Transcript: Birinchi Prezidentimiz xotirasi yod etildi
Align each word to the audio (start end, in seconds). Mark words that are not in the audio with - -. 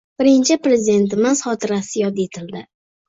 Birinchi 0.21 0.55
Prezidentimiz 0.67 1.43
xotirasi 1.49 2.03
yod 2.05 2.19
etildi 2.29 2.65